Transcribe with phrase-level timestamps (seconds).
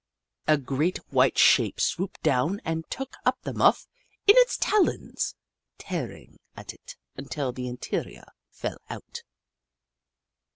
[0.47, 3.87] A great white shape swooped down and took up the muff
[4.25, 5.35] in its talons,
[5.77, 9.21] tearing at it until the interior fell out.